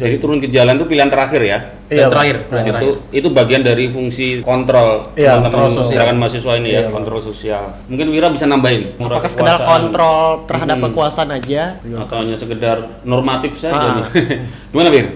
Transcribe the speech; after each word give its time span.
Jadi 0.00 0.16
turun 0.16 0.40
ke 0.40 0.48
jalan 0.48 0.74
itu 0.74 0.86
pilihan 0.86 1.06
terakhir 1.06 1.42
ya. 1.42 1.58
Iya, 1.86 2.06
Dan 2.06 2.10
terakhir, 2.10 2.36
terakhir. 2.48 2.72
itu 2.72 2.88
itu 3.12 3.28
bagian 3.28 3.60
dari 3.60 3.84
fungsi 3.86 4.40
kontrol 4.40 5.04
Iya, 5.12 5.36
teman-teman 5.36 5.68
kontrol 5.68 5.68
sosial. 5.76 5.98
gerakan 6.00 6.16
mahasiswa 6.16 6.52
ini 6.56 6.68
ya, 6.70 6.82
kontrol 6.88 7.20
sosial. 7.20 7.64
Mungkin 7.84 8.06
Wira 8.08 8.28
bisa 8.30 8.46
nambahin. 8.46 8.96
Apakah 8.96 9.28
sekedar 9.28 9.58
kontrol 9.60 10.24
terhadap 10.46 10.76
Mm-mm. 10.78 10.88
kekuasaan 10.90 11.30
aja? 11.32 11.64
atau 11.82 12.16
hanya 12.16 12.34
sekedar 12.34 12.76
normatif 13.04 13.52
saja 13.54 13.76
Ah. 13.76 13.94
nih. 14.08 14.40
Gimana 14.72 14.88
Bir? 14.88 15.06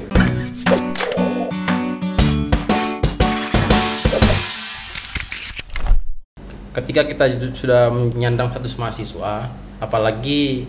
ketika 6.75 7.07
kita 7.07 7.25
sudah 7.55 7.87
menyandang 7.89 8.51
status 8.51 8.75
mahasiswa, 8.75 9.47
apalagi 9.79 10.67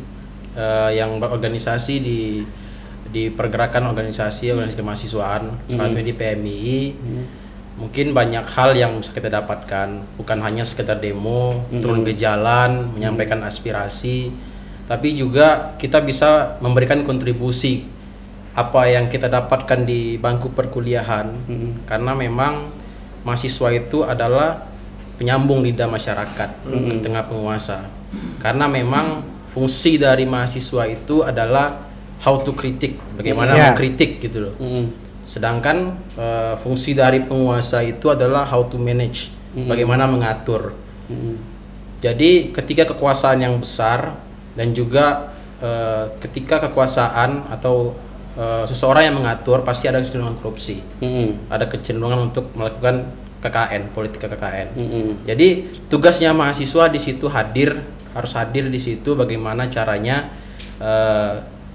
eh, 0.54 0.92
yang 0.96 1.18
berorganisasi 1.18 1.96
di 1.98 2.20
di 3.16 3.32
pergerakan 3.32 3.96
organisasi 3.96 4.52
organisasi 4.52 4.76
kemahasiswaan, 4.76 5.72
sepatutnya 5.72 6.04
di 6.04 6.16
PMI, 6.20 6.76
mungkin 7.80 8.12
banyak 8.12 8.44
hal 8.44 8.76
yang 8.76 9.00
bisa 9.00 9.16
kita 9.16 9.32
dapatkan, 9.32 10.20
bukan 10.20 10.38
hanya 10.44 10.68
sekedar 10.68 11.00
demo, 11.00 11.64
turun 11.80 12.04
ke 12.04 12.12
jalan, 12.20 12.92
menyampaikan 12.92 13.40
aspirasi, 13.48 14.36
tapi 14.92 15.16
juga 15.16 15.80
kita 15.80 16.04
bisa 16.04 16.60
memberikan 16.60 17.08
kontribusi 17.08 17.88
apa 18.52 18.92
yang 18.92 19.08
kita 19.08 19.32
dapatkan 19.32 19.88
di 19.88 20.20
bangku 20.20 20.52
perkuliahan, 20.52 21.32
karena 21.88 22.12
memang 22.12 22.68
mahasiswa 23.24 23.72
itu 23.72 24.04
adalah 24.04 24.68
penyambung 25.16 25.64
lidah 25.64 25.88
masyarakat 25.88 26.50
ke 26.68 26.96
tengah 27.00 27.24
penguasa. 27.32 27.88
Karena 28.44 28.68
memang 28.68 29.24
fungsi 29.56 29.96
dari 29.96 30.28
mahasiswa 30.28 30.84
itu 30.88 31.24
adalah 31.24 31.95
how 32.24 32.40
to 32.42 32.52
kritik, 32.56 32.96
bagaimana 33.20 33.54
Ya. 33.54 33.72
mengkritik 33.72 34.24
gitu 34.24 34.50
loh. 34.50 34.56
Mm-mm. 34.62 34.94
Sedangkan 35.26 36.00
eh, 36.16 36.54
fungsi 36.62 36.94
dari 36.94 37.26
penguasa 37.26 37.82
itu 37.82 38.14
adalah 38.14 38.46
how 38.46 38.66
to 38.70 38.78
manage, 38.78 39.34
bagaimana 39.56 40.06
mengatur. 40.06 40.78
Mm-mm. 41.10 41.36
Jadi 42.02 42.54
ketika 42.54 42.94
kekuasaan 42.94 43.42
yang 43.42 43.58
besar 43.58 44.16
dan 44.54 44.72
juga 44.78 45.34
eh, 45.60 46.14
ketika 46.22 46.62
kekuasaan 46.70 47.50
atau 47.50 47.98
eh, 48.38 48.64
seseorang 48.70 49.10
yang 49.10 49.18
mengatur 49.18 49.66
pasti 49.66 49.90
ada 49.90 50.02
kecenderungan 50.02 50.38
korupsi, 50.38 50.82
Mm-mm. 51.02 51.50
ada 51.50 51.66
kecenderungan 51.66 52.30
untuk 52.32 52.54
melakukan 52.54 53.12
KKN, 53.46 53.94
politik 53.94 54.22
KKN. 54.26 54.68
Mm-mm. 54.78 55.08
Jadi 55.30 55.70
tugasnya 55.90 56.34
mahasiswa 56.34 56.90
di 56.90 56.98
situ 56.98 57.30
hadir, 57.30 57.82
harus 58.14 58.32
hadir 58.34 58.70
di 58.74 58.82
situ 58.82 59.14
bagaimana 59.14 59.70
caranya 59.70 60.30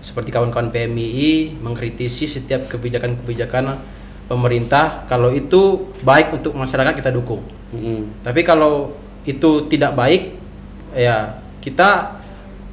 seperti 0.01 0.33
kawan-kawan 0.33 0.69
PMII 0.69 1.61
mengkritisi 1.61 2.25
setiap 2.25 2.67
kebijakan-kebijakan 2.67 3.77
pemerintah 4.27 5.05
kalau 5.05 5.29
itu 5.29 5.92
baik 6.01 6.33
untuk 6.33 6.55
masyarakat 6.55 6.92
kita 6.95 7.11
dukung. 7.11 7.45
Mm-mm. 7.70 8.25
Tapi 8.25 8.41
kalau 8.42 8.97
itu 9.23 9.69
tidak 9.69 9.92
baik 9.92 10.34
ya 10.91 11.39
kita 11.61 12.19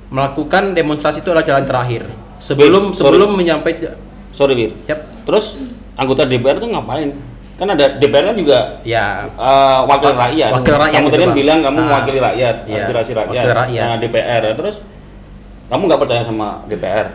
melakukan 0.08 0.72
demonstrasi 0.72 1.20
itu 1.20 1.30
adalah 1.30 1.44
jalan 1.44 1.68
terakhir. 1.68 2.08
Sebelum 2.40 2.94
Sorry. 2.94 3.18
sebelum 3.18 3.30
menyampaikan 3.36 3.98
Sorry 4.32 4.54
Bir. 4.54 4.72
Yap. 4.86 5.26
Terus 5.26 5.58
anggota 5.98 6.24
DPR 6.24 6.58
tuh 6.58 6.70
ngapain? 6.70 7.10
Kan 7.58 7.74
ada 7.74 7.98
DPR 7.98 8.30
kan 8.32 8.38
juga 8.38 8.80
ya 8.86 9.26
eh, 9.28 9.80
wakil 9.84 10.14
rakyat. 10.14 10.52
Wakil 10.54 10.76
rakyat 10.78 11.00
Kamu 11.02 11.08
itu, 11.10 11.12
tadi 11.12 11.24
kan 11.26 11.30
Bang. 11.34 11.40
bilang 11.42 11.60
kamu 11.66 11.78
Ah, 11.78 11.84
mewakili 11.84 12.20
rakyat, 12.22 12.56
iya, 12.64 12.78
aspirasi 12.80 13.12
rakyat. 13.12 13.34
wakil 13.34 13.52
rakyat. 13.58 13.86
Nah, 13.90 13.98
DPR. 13.98 14.42
Terus 14.54 14.76
kamu 15.68 15.82
nggak 15.86 16.02
percaya 16.02 16.22
sama 16.22 16.64
DPR? 16.66 17.08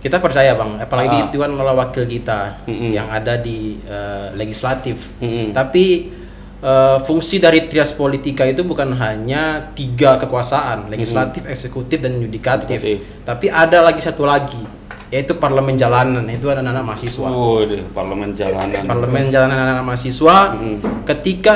Kita 0.00 0.16
percaya 0.16 0.56
bang, 0.56 0.80
apalagi 0.80 1.12
Ah. 1.12 1.26
itu 1.28 1.36
kan 1.36 1.52
adalah 1.52 1.76
wakil 1.76 2.08
kita 2.08 2.64
Mm-mm. 2.64 2.88
yang 2.88 3.12
ada 3.12 3.36
di 3.36 3.76
eh, 3.84 4.32
legislatif. 4.32 5.12
Mm-mm. 5.20 5.52
Tapi 5.52 6.08
eh, 6.56 6.98
fungsi 7.04 7.36
dari 7.36 7.68
trias 7.68 7.92
politika 7.92 8.44
itu 8.44 8.64
bukan 8.64 8.96
hanya 8.96 9.72
tiga 9.72 10.16
kekuasaan, 10.16 10.88
legislatif, 10.88 11.44
eksekutif, 11.44 12.00
dan 12.00 12.16
yudikatif. 12.16 12.80
Yudikatif. 12.80 13.28
Tapi 13.28 13.46
ada 13.48 13.84
lagi 13.84 14.00
satu 14.00 14.24
lagi, 14.24 14.64
yaitu 15.08 15.36
parlemen 15.36 15.76
jalanan. 15.76 16.24
Itu 16.28 16.48
ada 16.48 16.64
anak-anak 16.64 16.84
mahasiswa. 16.96 17.28
Oh, 17.28 17.60
di 17.60 17.84
parlemen 17.92 18.32
jalanan. 18.32 18.88
Parlemen 18.88 19.28
jalanan 19.28 19.56
anak-anak 19.58 19.84
mahasiswa. 19.84 20.36
Mm. 20.56 20.76
Ketika 21.04 21.54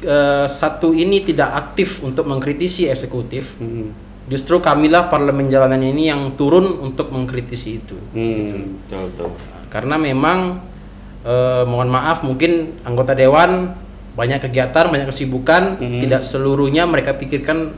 eh, 0.00 0.46
satu 0.48 0.96
ini 0.96 1.22
tidak 1.22 1.52
aktif 1.52 2.00
untuk 2.00 2.24
mengkritisi 2.24 2.88
eksekutif, 2.88 3.60
Mm. 3.60 4.11
Justru 4.26 4.58
kamilah 4.58 5.06
parlemen 5.06 5.46
jalanan 5.46 5.80
ini 5.80 6.08
yang 6.08 6.34
turun 6.34 6.78
untuk 6.78 7.10
mengkritisi 7.10 7.70
itu. 7.76 7.96
Hmm, 8.12 8.78
betul, 8.86 9.02
betul. 9.10 9.30
karena 9.68 9.96
memang 9.96 10.60
eh, 11.22 11.64
mohon 11.64 11.86
maaf 11.86 12.20
mungkin 12.20 12.82
anggota 12.82 13.14
dewan 13.14 13.72
banyak 14.12 14.42
kegiatan 14.42 14.90
banyak 14.90 15.08
kesibukan 15.08 15.78
Mhm. 15.78 16.00
tidak 16.02 16.20
seluruhnya 16.20 16.82
mereka 16.84 17.14
pikirkan 17.14 17.72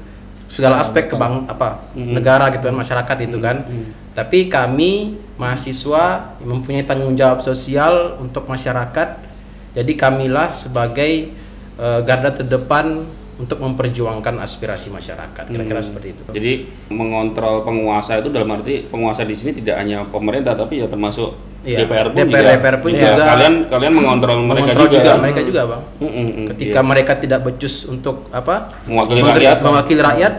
segala 0.45 0.81
aspek 0.81 1.07
kebang 1.07 1.45
apa 1.47 1.93
Mhm. 1.93 2.13
negara 2.13 2.51
gitu 2.51 2.67
kan 2.67 2.75
masyarakat 2.75 3.17
itu 3.23 3.39
kan 3.39 3.63
Mhm. 3.63 3.85
tapi 4.13 4.49
kami 4.49 4.91
mahasiswa 5.37 6.35
yang 6.41 6.51
mempunyai 6.51 6.83
tanggung 6.83 7.15
jawab 7.15 7.39
sosial 7.39 8.17
untuk 8.17 8.49
masyarakat 8.49 9.09
jadi 9.73 9.93
kamilah 9.95 10.51
sebagai 10.51 11.31
eh, 11.75 12.01
garda 12.03 12.31
terdepan 12.31 13.03
untuk 13.35 13.59
memperjuangkan 13.59 14.39
aspirasi 14.39 14.89
masyarakat 14.89 15.45
kira-kira 15.45 15.79
Hmm. 15.79 15.87
seperti 15.87 16.09
itu 16.11 16.23
Jadi 16.31 16.53
mengontrol 16.89 17.63
penguasa 17.63 18.17
itu 18.17 18.29
dalam 18.29 18.51
arti 18.53 18.85
penguasa 18.85 19.23
di 19.23 19.35
sini 19.35 19.51
tidak 19.53 19.77
hanya 19.77 20.03
pemerintah 20.05 20.55
tapi 20.55 20.79
ya 20.79 20.87
termasuk 20.87 21.35
Iya, 21.65 21.81
DPR 21.83 22.13
pun 22.13 22.19
DPR, 22.21 22.29
juga. 22.29 22.53
DPR 22.53 22.77
pun 22.77 22.91
Iya, 22.91 23.01
juga 23.03 23.25
Kalian 23.27 23.55
kalian 23.67 23.93
mengontrol 23.93 24.37
mereka 24.39 24.53
mengontrol 24.55 24.87
juga. 24.87 24.97
juga 25.01 25.13
mereka 25.17 25.41
juga 25.41 25.61
bang 25.65 25.83
Mm, 25.95 26.05
mm, 26.05 26.13
mm, 26.29 26.47
ketika 26.53 26.79
iya. 26.79 26.85
mereka 26.85 27.13
tidak 27.17 27.41
becus 27.43 27.75
untuk 27.85 28.17
apa 28.31 28.55
Mewakili 28.85 29.21
rakyat. 29.25 29.57
mewakili 29.59 30.01
rakyat 30.01 30.35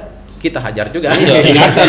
kita 0.45 0.59
hajar 0.59 0.87
juga 0.89 1.09
Iya, 1.11 1.41
ingatkan. 1.49 1.87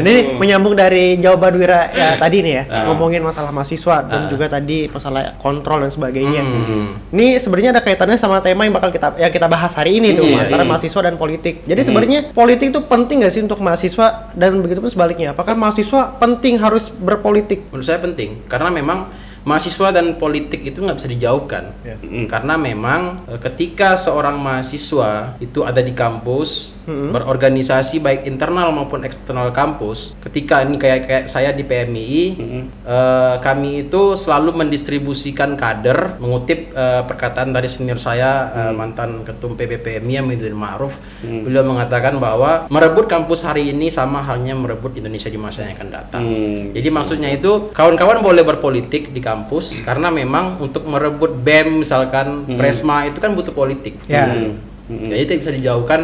Ini 0.00 0.34
menyambung 0.34 0.74
dari 0.74 1.16
jawaban 1.16 1.54
Wira 1.54 1.90
ya 1.90 2.16
tadi 2.16 2.40
nih 2.40 2.52
ya, 2.52 2.62
Ah. 2.68 2.84
ngomongin 2.86 3.20
masalah 3.20 3.50
mahasiswa 3.50 4.02
dan 4.02 4.20
Ah. 4.20 4.28
juga 4.28 4.46
tadi 4.46 4.88
masalah 4.88 5.38
kontrol 5.38 5.80
dan 5.80 5.90
sebagainya. 5.90 6.42
Hmm. 6.42 6.98
Ini 7.10 7.38
sebenarnya 7.38 7.70
ada 7.72 7.80
kaitannya 7.80 8.16
sama 8.16 8.40
tema 8.40 8.64
yang 8.64 8.74
bakal 8.74 8.90
kita 8.90 9.14
yang 9.16 9.30
kita 9.30 9.46
bahas 9.46 9.72
hari 9.72 9.98
ini 9.98 10.12
tuh 10.12 10.24
Hmm, 10.24 10.34
iya, 10.34 10.42
antara 10.44 10.62
iya. 10.62 10.68
mahasiswa 10.68 11.00
dan 11.00 11.14
politik. 11.14 11.54
Jadi 11.62 11.80
sebenarnya 11.82 12.18
politik 12.30 12.66
itu 12.68 12.80
penting 12.82 13.16
nggak 13.20 13.32
sih 13.32 13.42
untuk 13.42 13.58
mahasiswa 13.58 14.06
dan 14.32 14.58
begitu 14.58 14.78
pun 14.78 14.90
sebaliknya. 14.90 15.32
Apakah 15.32 15.54
mahasiswa 15.54 16.16
penting 16.16 16.58
harus 16.58 16.90
berpolitik? 16.90 17.60
menurut 17.68 17.84
saya 17.84 17.98
penting 17.98 18.42
karena 18.46 18.70
memang 18.70 19.10
mahasiswa 19.40 19.88
dan 19.90 20.16
politik 20.16 20.60
itu 20.62 20.78
nggak 20.78 20.96
bisa 20.96 21.08
dijauhkan 21.08 21.64
Ya. 21.80 21.96
Mm. 21.96 22.26
karena 22.26 22.54
memang 22.54 23.00
eh, 23.24 23.38
ketika 23.38 23.94
seorang 23.94 24.36
mahasiswa 24.36 25.36
itu 25.38 25.62
ada 25.62 25.78
di 25.78 25.92
kampus 25.92 26.74
Mm-mm. 26.88 27.12
berorganisasi 27.12 28.00
baik 28.00 28.24
internal 28.24 28.72
maupun 28.72 29.04
eksternal 29.04 29.52
kampus 29.52 30.16
ketika 30.24 30.64
ini 30.64 30.80
kayak 30.80 31.04
kayak 31.04 31.24
saya 31.28 31.52
di 31.52 31.62
PMI 31.62 32.16
Mm-mm. 32.40 32.62
eh, 32.88 33.34
kami 33.44 33.84
itu 33.86 34.16
selalu 34.16 34.56
mendistribusikan 34.56 35.54
kader 35.54 36.16
mengutip 36.16 36.72
eh, 36.72 37.04
perkataan 37.04 37.52
dari 37.52 37.68
senior 37.68 38.00
saya 38.00 38.48
eh, 38.56 38.72
mantan 38.72 39.22
ketum 39.28 39.52
PBPMI 39.54 40.24
Hamidun 40.24 40.56
Ma'ruf 40.56 40.96
beliau 41.20 41.62
mengatakan 41.68 42.16
bahwa 42.16 42.64
merebut 42.72 43.04
kampus 43.04 43.44
hari 43.44 43.68
ini 43.68 43.92
sama 43.92 44.24
halnya 44.24 44.56
merebut 44.56 44.96
Indonesia 44.96 45.28
di 45.28 45.36
masa 45.36 45.68
yang 45.68 45.76
akan 45.76 45.90
datang 45.92 46.24
Hmm. 46.28 46.74
jadi 46.74 46.88
maksudnya 46.88 47.30
itu 47.30 47.70
kawan-kawan 47.72 48.20
boleh 48.20 48.42
berpolitik 48.42 49.12
di 49.12 49.20
kampus 49.20 49.82
karena 49.82 50.08
memang 50.08 50.56
untuk 50.58 50.86
merebut 50.88 51.34
BEM 51.34 51.82
misalkan 51.82 52.48
Presma 52.56 53.04
itu 53.06 53.18
kan 53.20 53.34
butuh 53.34 53.52
politik. 53.52 53.98
Ya. 54.06 54.24
Hmm. 54.28 54.58
Hmm. 54.88 55.08
Jadi 55.12 55.22
tidak 55.28 55.38
bisa 55.44 55.52
dijauhkan 55.52 56.00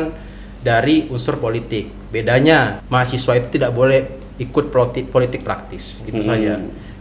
dari 0.64 1.06
unsur 1.12 1.36
politik. 1.36 1.92
Bedanya 2.08 2.80
mahasiswa 2.88 3.36
itu 3.36 3.52
tidak 3.52 3.76
boleh 3.76 4.16
ikut 4.40 4.72
politik 4.72 5.12
politik 5.12 5.44
praktis 5.44 6.00
gitu 6.02 6.24
Hmm. 6.24 6.30
saja. 6.32 6.54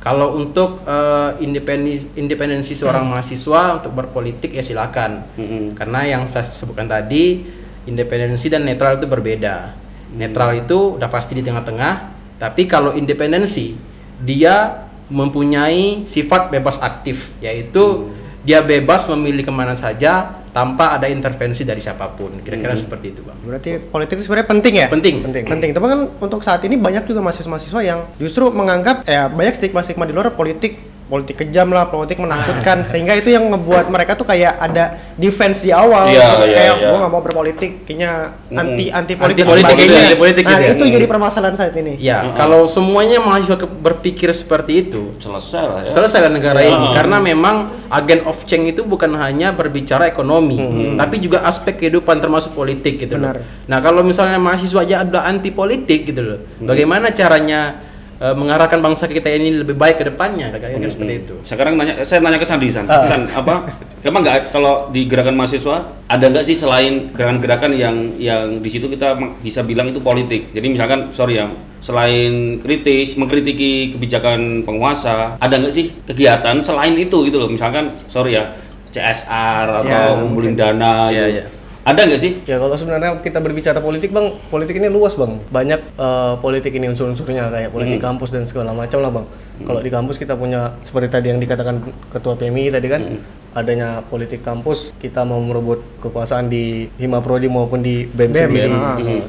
Kalau 0.03 0.35
untuk 0.35 0.83
eh, 0.83 1.31
independensi 1.39 2.11
independensi 2.19 2.75
seorang 2.75 3.07
mahasiswa 3.07 3.79
untuk 3.79 3.95
berpolitik 3.95 4.51
ya 4.51 4.59
silakan. 4.59 5.23
Hmm. 5.39 5.71
Karena 5.71 6.03
yang 6.03 6.27
saya 6.27 6.43
sebutkan 6.43 6.91
tadi 6.91 7.47
independensi 7.87 8.51
dan 8.51 8.67
netral 8.67 8.99
itu 8.99 9.07
berbeda. 9.07 9.79
Netral 10.13 10.59
itu 10.59 10.99
udah 10.99 11.09
pasti 11.09 11.33
di 11.33 11.41
tengah-tengah, 11.41 12.13
tapi 12.37 12.69
kalau 12.69 12.93
independensi 12.93 13.73
dia 14.21 14.85
mempunyai 15.09 16.05
sifat 16.05 16.53
bebas 16.53 16.77
aktif, 16.83 17.33
yaitu 17.41 18.13
dia 18.45 18.61
bebas 18.61 19.09
memilih 19.09 19.47
ke 19.47 19.53
mana 19.55 19.73
saja 19.73 20.42
tanpa 20.53 20.93
ada 20.93 21.09
intervensi 21.09 21.65
dari 21.65 21.81
siapa 21.81 22.13
pun. 22.13 22.39
Kira-kira 22.45 22.77
seperti 22.77 23.17
itu, 23.17 23.25
bang. 23.25 23.37
Berarti 23.41 23.81
politik 23.81 24.21
itu 24.21 24.29
sebenarnya 24.29 24.47
penting 24.47 24.73
ya? 24.77 24.87
Penting. 24.87 25.15
Penting. 25.25 25.43
Penting. 25.49 25.71
Tapi 25.73 25.85
kan 25.89 25.99
untuk 26.21 26.39
saat 26.45 26.61
ini 26.63 26.77
banyak 26.77 27.09
juga 27.09 27.25
mahasiswa-mahasiswa 27.25 27.81
yang 27.81 27.99
justru 28.21 28.53
menganggap 28.53 29.01
ya 29.09 29.27
banyak 29.27 29.57
stigma-stigma 29.57 30.05
di 30.05 30.13
luar 30.13 30.29
politik 30.37 30.92
politik 31.03 31.35
kejam 31.37 31.69
lah, 31.69 31.87
politik 31.87 32.17
menakutkan 32.17 32.83
sehingga 32.89 33.13
itu 33.13 33.29
yang 33.29 33.45
ngebuat 33.47 33.87
mereka 33.87 34.15
tuh 34.15 34.23
kayak 34.23 34.55
ada 34.55 34.97
defense 35.13 35.61
di 35.61 35.69
awal 35.69 36.07
Iya, 36.07 36.19
iya, 36.43 36.55
kayak 36.55 36.75
iya. 36.79 36.87
gua 36.89 36.97
nggak 36.99 37.11
mau 37.11 37.21
berpolitik, 37.21 37.71
kayaknya 37.83 38.11
Mm. 38.49 38.61
anti 38.61 38.85
anti 38.87 39.13
politik, 39.17 39.43
dan 39.43 39.49
sebagainya. 39.49 39.81
gitu 39.81 39.93
ya, 39.93 40.03
anti-politik 40.05 40.43
nah, 40.45 40.51
gitu 40.53 40.63
ya. 40.63 40.71
itu 40.73 40.83
Mm. 40.85 40.91
jadi 40.93 41.05
permasalahan 41.09 41.55
saat 41.57 41.73
ini. 41.73 41.93
Ya, 41.97 42.17
Heeh. 42.21 42.33
kalau 42.33 42.61
semuanya 42.65 43.17
mahasiswa 43.17 43.57
berpikir 43.57 44.29
seperti 44.29 44.73
itu, 44.83 45.01
selesai 45.17 45.63
lah 45.63 45.79
ya 45.81 45.89
selesai 45.89 46.19
lah 46.21 46.31
negara 46.31 46.59
Ya. 46.61 46.73
ini 46.73 46.87
karena 46.91 47.17
memang 47.17 47.55
agen 47.89 48.25
of 48.25 48.45
change 48.45 48.73
itu 48.73 48.81
bukan 48.83 49.13
hanya 49.17 49.51
berbicara 49.51 50.05
ekonomi 50.05 50.57
tapi 50.95 51.17
juga 51.17 51.41
aspek 51.43 51.77
kehidupan 51.77 52.17
termasuk 52.17 52.53
politik 52.53 52.97
gitu 52.97 53.17
Benar. 53.17 53.41
loh. 53.41 53.45
Nah, 53.65 53.79
kalau 53.79 54.01
misalnya 54.01 54.37
mahasiswa 54.37 54.81
aja 54.81 55.01
udah 55.01 55.23
anti 55.23 55.49
politik 55.49 56.05
gitu 56.05 56.21
loh. 56.21 56.39
Bagaimana 56.59 57.11
caranya 57.11 57.92
eh, 58.19 58.35
mengarahkan 58.35 58.79
bangsa 58.79 59.05
kita 59.05 59.29
ini 59.29 59.63
lebih 59.63 59.73
baik 59.73 60.01
ke 60.01 60.05
depannya 60.09 60.51
kira-kira 60.51 60.89
seperti 60.89 61.13
itu. 61.25 61.35
Sekarang 61.41 61.73
nanya, 61.77 62.01
saya 62.01 62.19
nanya 62.19 62.37
ke 62.37 62.45
Sandi, 62.45 62.69
San. 62.69 62.85
Ah. 62.85 63.05
San, 63.05 63.25
apa? 63.29 63.65
Emang 64.03 64.19
nggak 64.21 64.51
kalau 64.51 64.91
di 64.91 65.07
gerakan 65.07 65.39
mahasiswa 65.39 65.79
ada 66.05 66.25
nggak 66.27 66.43
sih 66.43 66.53
selain 66.53 67.09
gerakan-gerakan 67.15 67.71
yang 67.73 67.95
yang 68.19 68.59
di 68.59 68.69
situ 68.69 68.91
kita 68.91 69.15
bisa 69.39 69.63
bilang 69.63 69.87
itu 69.87 70.03
politik? 70.03 70.51
Jadi 70.51 70.67
misalkan, 70.67 71.09
sorry 71.15 71.39
ya, 71.39 71.47
selain 71.79 72.59
kritis, 72.59 73.15
mengkritiki 73.15 73.95
kebijakan 73.95 74.63
penguasa, 74.63 75.39
ada 75.39 75.55
nggak 75.55 75.71
sih 75.73 75.91
kegiatan 76.03 76.59
selain 76.59 76.95
itu 76.95 77.23
gitu 77.27 77.39
loh? 77.39 77.47
Misalkan, 77.47 77.95
sorry 78.11 78.35
ya, 78.35 78.51
CSR 78.93 79.67
atau 79.83 79.89
Ya, 79.89 80.13
ngumpulin 80.19 80.53
dana, 80.53 81.09
Iya, 81.09 81.23
gitu. 81.27 81.35
iya. 81.39 81.43
Ada 81.83 82.07
nggak 82.07 82.15
sih? 82.17 82.39
Ya 82.45 82.55
kalau 82.55 82.73
sebenarnya 82.73 83.19
kita 83.19 83.37
berbicara 83.37 83.77
politik 83.77 84.09
bang, 84.09 84.39
politik 84.47 84.75
ini 84.75 84.87
luas 84.87 85.13
bang. 85.13 85.35
Banyak 85.45 85.79
eh, 85.93 86.33
politik 86.39 86.71
ini 86.71 86.87
unsur-unsurnya 86.87 87.51
kayak 87.51 87.69
politik 87.69 87.99
Hmm. 87.99 88.07
kampus 88.09 88.31
dan 88.31 88.43
segala 88.43 88.71
macam 88.71 88.99
lah 88.99 89.11
bang. 89.11 89.25
Kalau 89.61 89.79
di 89.79 89.89
kampus 89.89 90.15
kita 90.15 90.33
punya 90.33 90.79
seperti 90.81 91.11
tadi 91.11 91.27
yang 91.27 91.37
dikatakan 91.37 91.83
ketua 92.07 92.33
PMI 92.33 92.71
tadi 92.71 92.87
kan, 92.87 93.01
Hmm. 93.03 93.19
adanya 93.53 93.99
politik 94.01 94.41
kampus 94.41 94.95
kita 94.95 95.21
mau 95.21 95.37
merebut 95.37 95.83
kekuasaan 95.99 96.47
di 96.47 96.87
hima 96.95 97.19
prodi 97.19 97.45
maupun 97.45 97.79
di 97.79 98.07
bem, 98.07 98.31
BEM, 98.31 98.47
sendiri. 98.47 98.71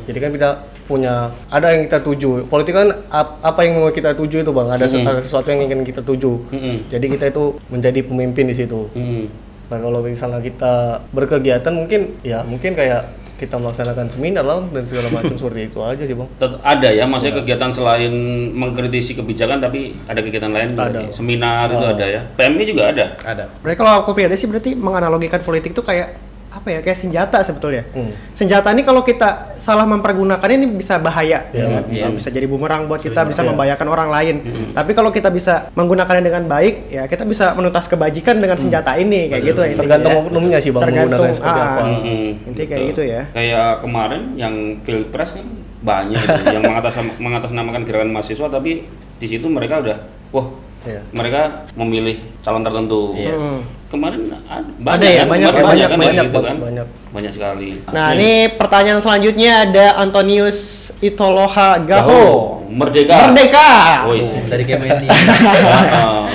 Jadi 0.05 0.19
kan 0.19 0.31
kita 0.31 0.49
punya 0.85 1.15
ada 1.49 1.67
yang 1.69 1.85
kita 1.85 2.01
tuju. 2.01 2.47
Politik 2.47 2.73
kan 2.73 2.89
ap- 3.11 3.41
apa 3.43 3.61
yang 3.63 3.79
mau 3.79 3.91
kita 3.91 4.13
tuju 4.13 4.41
itu 4.41 4.53
bang. 4.53 4.69
Ada, 4.71 4.87
se- 4.87 5.03
ada 5.03 5.19
sesuatu 5.19 5.49
yang 5.49 5.65
ingin 5.65 5.83
kita 5.83 6.01
tuju. 6.01 6.33
Mm-mm. 6.47 6.87
Jadi 6.87 7.07
kita 7.11 7.25
itu 7.27 7.59
menjadi 7.67 8.01
pemimpin 8.01 8.47
di 8.47 8.55
situ. 8.55 8.87
Hmm. 8.93 9.27
Nah 9.73 9.79
kalau 9.81 10.01
misalnya 10.05 10.41
kita 10.45 11.05
berkegiatan 11.13 11.73
mungkin 11.73 12.21
ya 12.21 12.45
mungkin 12.45 12.77
kayak 12.77 13.25
kita 13.35 13.59
melaksanakan 13.59 14.07
seminar 14.09 14.47
lah 14.47 14.63
dan 14.71 14.85
segala 14.87 15.11
macam 15.21 15.35
seperti 15.35 15.69
itu 15.69 15.79
aja 15.83 16.03
sih 16.07 16.15
bang. 16.15 16.29
Ada 16.63 16.89
ya, 16.95 17.05
maksudnya 17.05 17.43
kegiatan 17.43 17.71
selain 17.75 18.13
mengkritisi 18.55 19.19
kebijakan 19.19 19.59
tapi 19.59 19.99
ada 20.07 20.21
kegiatan 20.23 20.51
lain 20.55 20.71
Ada. 20.73 20.79
berarti. 20.79 21.05
seminar 21.13 21.67
itu 21.69 21.85
ada 21.85 22.07
ya. 22.07 22.21
PMI 22.39 22.65
juga 22.65 22.83
ada. 22.95 23.07
Ada. 23.21 23.45
Berarti 23.61 23.77
kalau 23.77 23.93
aku 24.07 24.11
pribadi 24.15 24.39
sih 24.39 24.47
berarti 24.47 24.79
menganalogikan 24.79 25.43
politik 25.43 25.75
itu 25.75 25.83
kayak 25.83 26.15
apa 26.55 26.69
ya 26.71 26.79
kayak 26.81 26.95
senjata 26.95 27.43
sebetulnya. 27.43 27.83
Hmm. 27.91 28.15
Senjata 28.31 28.71
ini 28.71 28.87
kalau 28.87 29.03
kita 29.03 29.59
salah 29.59 29.83
mempergunakan 29.83 30.47
ini 30.55 30.71
bisa 30.71 31.03
bahaya, 31.03 31.51
ya 31.51 31.59
Iya, 31.59 31.67
kan? 31.67 31.83
iya. 31.91 32.07
bisa 32.15 32.31
jadi 32.31 32.47
bumerang 32.47 32.87
buat 32.87 33.03
kita, 33.03 33.27
bisa 33.27 33.43
Iya. 33.43 33.51
membahayakan 33.51 33.87
orang 33.91 34.09
lain. 34.15 34.37
Tapi 34.71 34.91
kalau 34.95 35.11
kita 35.11 35.35
bisa 35.35 35.75
menggunakannya 35.75 36.23
dengan 36.23 36.47
baik, 36.47 36.95
ya 36.95 37.03
kita 37.11 37.27
bisa 37.27 37.51
menuntas 37.59 37.91
kebajikan 37.91 38.39
dengan 38.39 38.55
senjata 38.55 38.95
ini, 38.95 39.27
kayak 39.27 39.43
gitu 39.43 39.61
ya. 39.67 39.75
Tergantung 39.75 40.15
ya. 40.15 40.21
oknumnya 40.23 40.59
sih, 40.63 40.71
Bang, 40.71 40.87
Tergantung, 40.87 41.27
menggunakannya 41.27 41.35
seperti 41.35 41.61
ah, 41.61 41.67
apa. 41.67 41.83
Mm-mm. 41.83 42.49
Intinya 42.49 42.69
kayak 42.71 42.85
gitu 42.95 43.03
ya. 43.03 43.23
Kayak 43.35 43.69
kemarin 43.83 44.23
yang 44.39 44.55
pilpres 44.87 45.31
kan 45.35 45.47
banyak 45.85 46.17
itu 46.17 46.43
yang 46.49 46.65
mengatas 46.65 46.97
mengatasnamakan 47.21 47.85
gerakan 47.85 48.09
mahasiswa 48.09 48.49
tapi 48.49 48.89
di 49.21 49.27
situ 49.29 49.45
mereka 49.53 49.85
udah 49.85 49.97
wah 50.33 50.49
Iya. 50.85 51.01
mereka 51.11 51.41
memilih 51.75 52.17
calon 52.41 52.61
tertentu. 52.61 53.17
Iya. 53.17 53.35
Hmm. 53.35 53.61
Kemarin 53.89 54.27
ad- 54.27 54.75
Ada 54.83 55.07
ya, 55.07 55.23
kan? 55.23 55.27
banyak, 55.31 55.49
Kemarin 55.49 55.65
banyak, 55.65 55.89
kan, 55.89 55.99
banyak, 55.99 56.25
gitu 56.27 56.41
kan? 56.43 56.57
banyak. 56.59 56.87
Banyak 57.15 57.33
sekali. 57.33 57.69
Nah, 57.89 58.09
ini 58.13 58.31
pertanyaan 58.51 58.99
selanjutnya 58.99 59.53
ada 59.63 59.87
Antonius 59.97 60.59
Itoloha 60.99 61.79
Gaho. 61.79 62.64
Merdeka. 62.75 63.17
Merdeka. 63.31 63.69
Wis. 64.11 64.27
Dari 64.51 64.65
Kemendi. 64.67 65.07
Ah, 65.07 66.27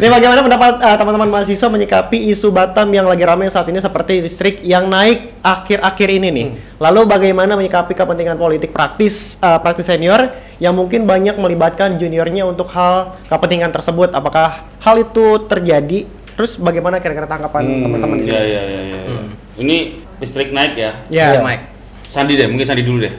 Ini 0.00 0.08
bagaimana 0.16 0.40
pendapat 0.40 0.80
uh, 0.80 0.96
teman-teman 0.96 1.28
mahasiswa 1.28 1.68
menyikapi 1.68 2.32
isu 2.32 2.48
Batam 2.48 2.88
yang 2.96 3.04
lagi 3.04 3.20
ramai 3.28 3.52
saat 3.52 3.68
ini 3.68 3.76
seperti 3.76 4.24
listrik 4.24 4.64
yang 4.64 4.88
naik 4.88 5.36
akhir-akhir 5.44 6.08
ini 6.08 6.28
nih. 6.32 6.48
Lalu 6.80 7.00
bagaimana 7.04 7.60
menyikapi 7.60 7.92
kepentingan 7.92 8.40
politik 8.40 8.72
praktis 8.72 9.36
uh, 9.44 9.60
praktis 9.60 9.92
senior 9.92 10.32
yang 10.56 10.72
mungkin 10.72 11.04
banyak 11.04 11.36
melibatkan 11.36 12.00
juniornya 12.00 12.48
untuk 12.48 12.72
hal 12.72 13.20
kepentingan 13.28 13.68
tersebut? 13.68 14.16
Apakah 14.16 14.64
hal 14.80 14.96
itu 14.96 15.44
terjadi? 15.44 16.08
Terus 16.32 16.56
bagaimana 16.56 16.96
kira-kira 16.96 17.28
tanggapan 17.28 17.68
hmm, 17.68 17.82
teman-teman 17.84 18.16
di 18.16 18.32
ya, 18.32 18.40
sini? 18.40 18.48
ya, 18.56 18.62
ya, 18.64 18.80
ya, 18.80 18.98
ya. 19.04 19.20
Ini 19.60 19.76
listrik 20.24 20.48
naik 20.56 20.72
ya. 20.80 20.90
Ya. 21.12 21.44
Mike. 21.44 21.68
Sandi 22.08 22.40
deh, 22.40 22.48
mungkin 22.48 22.64
Sandi 22.64 22.80
dulu 22.80 23.04
deh. 23.04 23.12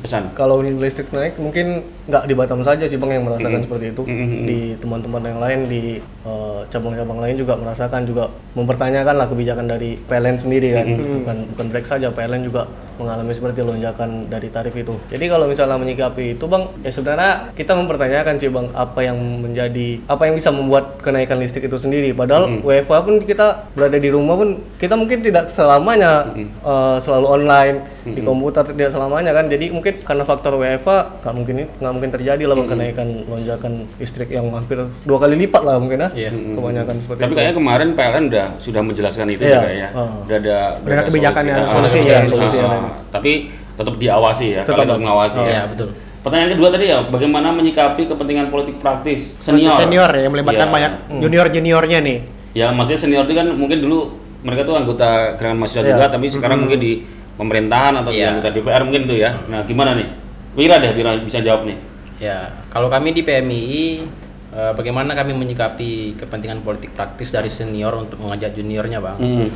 Pesan. 0.00 0.32
Kalau 0.32 0.64
listrik 0.64 1.12
naik 1.12 1.36
mungkin 1.36 1.84
nggak 2.04 2.24
di 2.28 2.34
Batam 2.36 2.60
saja 2.60 2.84
sih 2.84 3.00
bang 3.00 3.16
yang 3.16 3.24
merasakan 3.24 3.60
Mm-mm. 3.60 3.64
seperti 3.64 3.86
itu. 3.96 4.02
Mm-mm. 4.04 4.44
Di 4.44 4.58
teman-teman 4.76 5.22
yang 5.24 5.40
lain 5.40 5.60
di 5.72 5.82
eh, 6.04 6.60
cabang-cabang 6.68 7.18
lain 7.24 7.36
juga 7.40 7.56
merasakan 7.56 8.04
juga 8.04 8.24
mempertanyakan 8.52 9.14
lah 9.16 9.26
kebijakan 9.28 9.66
dari 9.66 9.96
PLN 10.04 10.36
sendiri 10.36 10.68
kan. 10.76 10.86
Bukan 11.24 11.36
bukan 11.56 11.66
break 11.72 11.86
saja 11.88 12.12
PLN 12.12 12.44
juga 12.44 12.68
mengalami 13.00 13.32
seperti 13.32 13.64
lonjakan 13.64 14.28
dari 14.28 14.48
tarif 14.52 14.76
itu. 14.76 15.00
Jadi 15.08 15.24
kalau 15.26 15.48
misalnya 15.48 15.80
menyikapi 15.80 16.36
itu 16.36 16.44
bang, 16.44 16.68
ya 16.84 16.90
sebenarnya 16.92 17.32
kita 17.56 17.72
mempertanyakan 17.72 18.34
sih 18.36 18.52
bang 18.52 18.68
apa 18.76 19.00
yang 19.00 19.18
menjadi 19.40 19.88
apa 20.04 20.22
yang 20.28 20.34
bisa 20.36 20.52
membuat 20.52 21.00
kenaikan 21.00 21.40
listrik 21.40 21.66
itu 21.66 21.80
sendiri. 21.80 22.12
Padahal 22.12 22.60
WFA 22.60 23.00
pun 23.00 23.16
kita 23.24 23.72
berada 23.72 23.96
di 23.96 24.12
rumah 24.12 24.36
pun 24.36 24.60
kita 24.76 24.92
mungkin 24.94 25.24
tidak 25.24 25.48
selamanya 25.48 26.28
eh, 26.36 26.96
selalu 27.00 27.26
online 27.32 27.76
di 28.04 28.20
komputer 28.20 28.68
tidak 28.76 28.92
selamanya 28.92 29.32
kan. 29.32 29.48
Jadi 29.48 29.72
mungkin 29.72 30.04
karena 30.04 30.24
faktor 30.28 30.60
WFA 30.60 31.24
nggak 31.24 31.34
mungkin 31.34 31.54
nggak 31.64 31.93
mungkin 31.94 32.10
terjadi 32.10 32.42
lah 32.44 32.54
bang 32.54 32.68
kenaikan 32.68 33.08
lonjakan 33.24 33.72
listrik 33.96 34.28
yang 34.28 34.50
hampir 34.50 34.76
dua 35.02 35.18
kali 35.18 35.38
lipat 35.38 35.62
lah 35.62 35.78
mungkin 35.78 36.02
ya. 36.02 36.08
Iya. 36.26 36.30
Kebanyakan 36.34 36.94
seperti 36.98 37.20
Tapi 37.22 37.30
itu. 37.30 37.36
kayaknya 37.38 37.54
kemarin 37.54 37.88
PLN 37.94 38.24
udah 38.28 38.46
sudah 38.58 38.82
menjelaskan 38.82 39.26
itu 39.30 39.42
Iya. 39.42 39.54
ya 39.54 39.58
kayaknya. 39.62 39.88
Ah. 39.94 40.10
Udah 40.20 40.36
ada 40.36 40.56
Udah 40.82 40.92
ada 40.92 41.02
kebijakannya, 41.06 41.52
solusi. 41.54 41.64
Ah, 41.64 41.74
solusinya, 41.74 42.14
ada 42.14 42.28
solusi 42.28 42.56
ah, 42.56 42.60
yang 42.60 42.72
ah. 42.74 42.94
Tapi 43.08 43.32
tetap 43.74 43.94
diawasi 43.94 44.46
ya, 44.50 44.62
Tetap, 44.62 44.76
tetap 44.82 44.96
mengawasi 44.98 45.38
Iya, 45.40 45.54
ya. 45.54 45.62
betul. 45.70 45.88
Pertanyaan 46.20 46.50
kedua 46.52 46.68
tadi 46.70 46.84
ya, 46.88 46.98
bagaimana 47.04 47.48
menyikapi 47.52 48.02
kepentingan 48.08 48.48
politik 48.48 48.76
praktis 48.80 49.36
senior? 49.38 49.76
Senior 49.76 50.08
ya 50.08 50.20
yang 50.24 50.32
melibatkan 50.32 50.66
Iya. 50.66 50.74
banyak 50.74 50.92
junior-juniornya 51.20 51.98
nih. 52.00 52.18
Ya 52.52 52.70
maksudnya 52.70 53.00
senior 53.00 53.24
itu 53.24 53.34
kan 53.34 53.46
mungkin 53.50 53.78
dulu 53.78 54.08
mereka 54.40 54.64
tuh 54.64 54.76
anggota 54.76 55.36
gerakan 55.36 55.58
mahasiswa 55.58 55.82
Iya. 55.82 55.90
juga, 55.92 56.04
tapi 56.08 56.26
sekarang 56.28 56.58
mungkin 56.64 56.80
di 56.80 56.92
pemerintahan 57.34 57.92
atau 57.98 58.08
di 58.08 58.20
Iya. 58.20 58.30
anggota 58.30 58.48
DPR 58.52 58.82
mungkin 58.82 59.02
tuh 59.04 59.16
ya. 59.16 59.30
Nah 59.46 59.64
gimana 59.64 59.98
nih? 59.98 60.08
Wira 60.54 60.78
deh, 60.78 60.94
Wira 60.94 61.18
bisa 61.18 61.42
jawab 61.42 61.66
nih. 61.66 61.78
Ya, 62.22 62.62
kalau 62.70 62.86
kami 62.86 63.10
di 63.10 63.26
PMI 63.26 63.74
eh, 64.54 64.72
bagaimana 64.72 65.18
kami 65.18 65.34
menyikapi 65.34 66.14
kepentingan 66.14 66.62
politik 66.62 66.94
praktis 66.94 67.34
dari 67.34 67.50
senior 67.50 67.94
untuk 67.98 68.22
mengajak 68.22 68.54
juniornya, 68.54 69.02
Bang? 69.02 69.18
Hmm. 69.18 69.50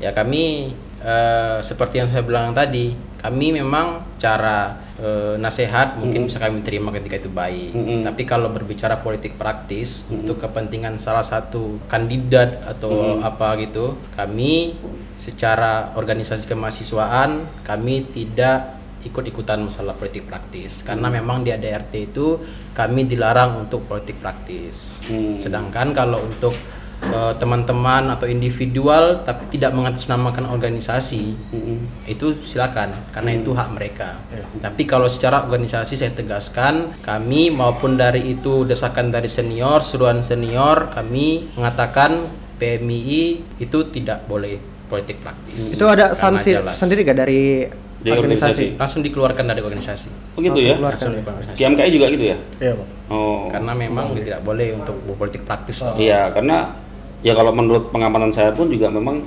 Ya 0.00 0.16
kami 0.16 0.72
eh, 1.04 1.58
seperti 1.60 2.00
yang 2.00 2.08
saya 2.08 2.24
bilang 2.24 2.56
tadi, 2.56 2.96
kami 3.20 3.60
memang 3.60 4.16
cara 4.16 4.78
eh, 4.96 5.36
nasihat 5.36 6.00
mungkin 6.00 6.30
bisa 6.30 6.40
kami 6.40 6.64
terima 6.64 6.94
ketika 6.96 7.20
itu 7.20 7.30
baik. 7.30 7.76
Mm-mm. 7.76 8.00
Tapi 8.08 8.22
kalau 8.24 8.48
berbicara 8.48 9.04
politik 9.04 9.36
praktis 9.36 10.08
untuk 10.08 10.40
kepentingan 10.40 10.96
salah 10.96 11.26
satu 11.26 11.76
kandidat 11.90 12.64
atau 12.64 13.20
apa 13.20 13.58
gitu, 13.60 14.00
kami 14.16 14.80
secara 15.18 15.92
organisasi 15.98 16.46
kemahasiswaan 16.46 17.44
kami 17.66 18.06
tidak 18.14 18.77
ikut-ikutan 19.08 19.64
masalah 19.64 19.96
politik 19.96 20.28
praktis 20.28 20.84
karena 20.84 21.08
memang 21.08 21.42
di 21.42 21.50
ADRT 21.50 22.12
itu 22.12 22.38
kami 22.76 23.08
dilarang 23.08 23.66
untuk 23.66 23.88
politik 23.88 24.20
praktis. 24.20 25.00
Hmm. 25.08 25.34
Sedangkan 25.40 25.96
kalau 25.96 26.22
untuk 26.22 26.52
eh, 26.98 27.34
teman-teman 27.40 28.12
atau 28.12 28.28
individual 28.28 29.22
tapi 29.22 29.48
tidak 29.54 29.72
mengatasnamakan 29.72 30.50
organisasi 30.50 31.24
Hmm. 31.54 31.86
itu 32.04 32.42
silakan 32.42 32.92
karena 33.14 33.30
itu 33.38 33.50
hak 33.54 33.68
mereka. 33.72 34.20
Tapi 34.60 34.82
kalau 34.84 35.08
secara 35.08 35.46
organisasi 35.46 35.94
saya 35.96 36.12
tegaskan 36.12 37.00
kami 37.00 37.48
maupun 37.48 37.96
dari 37.96 38.36
itu 38.36 38.68
desakan 38.68 39.10
dari 39.10 39.30
senior, 39.30 39.80
seruan 39.80 40.20
senior 40.20 40.92
kami 40.92 41.48
mengatakan 41.56 42.28
PMI 42.58 43.22
itu 43.62 43.78
tidak 43.94 44.26
boleh 44.26 44.58
politik 44.90 45.22
praktis. 45.22 45.78
Itu 45.78 45.86
ada 45.86 46.16
sanksi 46.16 46.58
sendiri 46.74 47.06
gak 47.06 47.18
dari, 47.22 47.68
Dari 47.98 48.14
organisasi. 48.14 48.78
langsung 48.78 49.02
dikeluarkan 49.02 49.44
dari 49.44 49.58
organisasi. 49.58 50.08
Begitu 50.34 50.58
ya? 50.64 50.74
Keluarkan 50.76 50.94
Langsung 50.94 51.10
ya. 51.10 51.18
dari 51.18 51.26
organisasi. 51.28 51.58
KMKI 51.58 51.90
juga 51.90 52.06
gitu 52.08 52.24
ya? 52.24 52.36
Iya 52.58 52.72
bang. 52.74 52.88
Oh. 53.08 53.48
Karena 53.48 53.72
memang 53.74 54.06
tidak 54.12 54.38
boleh 54.42 54.68
untuk 54.72 54.94
politik 55.14 55.42
praktis. 55.42 55.80
Pak. 55.80 55.96
Iya, 55.96 56.30
karena 56.30 56.78
ya 57.20 57.32
kalau 57.32 57.50
menurut 57.50 57.88
pengamatan 57.88 58.30
saya 58.30 58.54
pun 58.54 58.68
juga 58.68 58.86
memang 58.88 59.26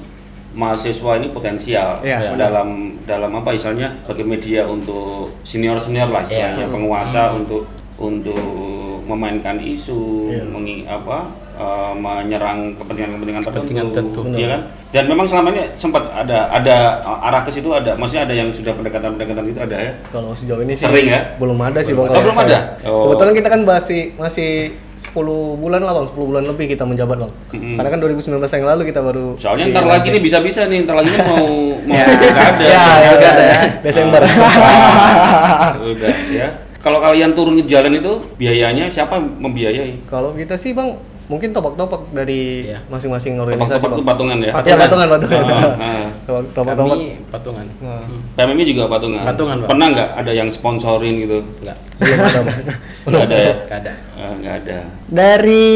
mahasiswa 0.51 1.15
ini 1.15 1.27
potensial 1.29 1.95
Iya. 1.97 2.35
dalam 2.35 2.99
dalam 3.01 3.31
apa 3.33 3.51
istilahnya 3.51 4.03
sebagai 4.03 4.23
media 4.25 4.63
untuk 4.65 5.31
senior 5.41 5.75
senior 5.75 6.07
lah 6.07 6.21
istilahnya 6.21 6.67
Iya. 6.67 6.71
penguasa 6.71 7.21
untuk 7.33 7.63
untuk 7.95 8.35
memainkan 9.01 9.59
isu, 9.59 10.27
Iya. 10.27 10.43
mengi- 10.45 10.83
apa 10.83 11.31
eh, 11.61 11.93
menyerang 11.93 12.73
kepentingan-kepentingan 12.73 13.41
Kepentingan 13.43 13.85
tertentu, 13.87 14.19
tertentu. 14.19 14.35
iya 14.35 14.47
kan? 14.49 14.61
Dan 14.91 15.03
memang 15.05 15.23
selama 15.23 15.47
ini 15.49 15.71
sempat 15.73 16.03
ada 16.09 16.49
ada 16.49 16.75
arah 16.99 17.41
ke 17.41 17.49
situ 17.49 17.69
ada, 17.69 17.93
maksudnya 17.93 18.25
ada 18.25 18.33
yang 18.33 18.49
sudah 18.49 18.73
pendekatan-pendekatan 18.73 19.45
itu 19.47 19.59
ada 19.61 19.77
ya. 19.77 19.91
Kalau 20.09 20.33
sejauh 20.33 20.59
ini 20.59 20.73
sih 20.73 20.83
Sering 20.83 21.07
ya? 21.07 21.37
belum 21.37 21.55
ada 21.57 21.79
sih 21.79 21.93
Belum 21.93 22.05
bang. 22.05 22.11
ada. 22.11 22.11
kalau 22.11 22.19
Oh, 22.19 22.25
belum 22.25 22.39
ada? 22.41 22.57
Oh. 22.83 23.01
Kebetulan 23.05 23.33
kita 23.33 23.47
kan 23.47 23.61
masih 23.63 24.01
masih 24.15 24.51
10 25.01 25.17
bulan 25.57 25.79
lah 25.79 25.93
bang, 25.95 26.05
10 26.07 26.29
bulan 26.29 26.43
lebih 26.43 26.65
kita 26.67 26.83
menjabat 26.83 27.17
bang. 27.19 27.31
Mm-mm. 27.51 27.73
Karena 27.73 27.89
kan 27.89 27.99
2019 28.01 28.37
yang 28.51 28.65
lalu 28.67 28.81
kita 28.85 28.99
baru. 29.01 29.25
Soalnya 29.35 29.65
ntar 29.71 29.85
lagi 29.87 30.07
nih 30.09 30.21
bisa-bisa 30.21 30.61
nih, 30.65 30.83
ntar 30.83 30.93
lagi 30.93 31.09
nih 31.09 31.21
mau 31.23 31.45
mau 31.87 31.95
Ya. 31.95 32.05
ada. 32.43 32.61
Ya, 32.61 32.85
ya, 32.99 33.09
Nggak 33.11 33.31
ada 33.31 33.43
ya. 33.43 33.59
Desember. 33.81 34.21
Ah, 34.21 35.73
Udah 35.81 36.13
ya. 36.27 36.47
Kalau 36.77 36.97
kalian 36.97 37.31
turun 37.31 37.55
ke 37.55 37.65
jalan 37.65 37.93
itu 37.93 38.11
biayanya 38.35 38.89
siapa 38.89 39.15
membiayai? 39.15 40.01
Kalau 40.03 40.33
kita 40.33 40.53
sih 40.53 40.73
bang, 40.73 40.97
mungkin 41.31 41.50
topak-topak 41.50 42.11
dari 42.11 42.67
Iya. 42.67 42.83
masing-masing 42.85 43.39
organisasi 43.39 43.79
Topak-topak 43.79 43.95
itu 43.95 44.03
patungan 44.03 44.38
ya? 44.38 44.51
Ya 44.61 44.75
patungan 44.75 45.07
patungan. 45.07 45.43
Ah, 45.47 45.63
ah. 45.79 46.05
Topak- 46.27 46.50
Topak-topak. 46.51 46.91
Kami 46.91 47.07
patungan. 47.31 47.65
Nah, 47.79 48.03
PMMI 48.35 48.63
juga 48.67 48.83
patungan. 48.85 49.23
Patungan, 49.23 49.55
Pak. 49.63 49.67
Pernah 49.71 49.88
nggak 49.89 50.09
ada 50.19 50.31
yang 50.31 50.50
sponsorin 50.51 51.15
gitu? 51.17 51.39
Enggak. 51.63 51.77
belum 51.97 52.19
ada. 52.19 52.41
Nggak 53.07 53.23
ada 53.23 53.35
ya? 53.35 53.53
Enggak 53.55 53.79
ada. 53.79 53.93
Ah, 54.13 54.33
nggak 54.35 54.55
ada. 54.61 54.77
Dari 55.07 55.69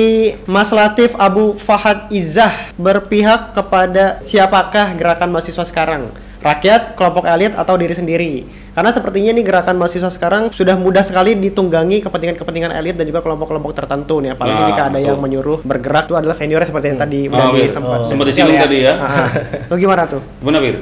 Mas 0.45 0.69
Latif 0.69 1.15
Abu 1.15 1.55
Fahad 1.55 2.11
Izzah 2.11 2.53
berpihak 2.75 3.53
kepada 3.53 4.19
siapakah 4.21 4.91
gerakan 4.93 5.31
mahasiswa 5.31 5.63
sekarang? 5.63 6.11
Rakyat, 6.45 6.93
kelompok 6.93 7.25
elit, 7.25 7.57
atau 7.57 7.73
diri 7.73 7.97
sendiri? 7.97 8.45
Karena 8.77 8.93
sepertinya 8.93 9.33
nih 9.33 9.41
gerakan 9.41 9.81
mahasiswa 9.81 10.13
sekarang 10.13 10.53
sudah 10.53 10.77
mudah 10.77 11.01
sekali 11.01 11.33
ditunggangi 11.33 12.05
kepentingan-kepentingan 12.05 12.69
elit 12.69 12.93
dan 12.93 13.09
juga 13.09 13.25
kelompok-kelompok 13.25 13.73
tertentu 13.73 14.21
nih. 14.21 14.37
Apalagi 14.37 14.61
Nah, 14.61 14.67
jika 14.69 14.81
ada 14.85 14.93
betul. 14.93 15.07
yang 15.09 15.17
menyuruh 15.17 15.57
bergerak 15.65 16.05
itu 16.05 16.13
adalah 16.13 16.37
senior 16.37 16.61
seperti 16.61 16.93
yang 16.93 17.01
tadi 17.01 17.19
Oh, 17.25 17.33
udah 17.33 17.49
iya. 17.49 17.65
disempat 17.65 17.97
Oh. 17.97 18.05
Sempat 18.05 18.25
disinggung 18.29 18.61
tadi 18.61 18.77
ya. 18.85 18.93
Ah, 18.93 19.09
ah. 19.25 19.27
Itu 19.65 19.75
gimana 19.81 20.05
tuh? 20.05 20.21
Gimana 20.37 20.57
Bir? 20.61 20.75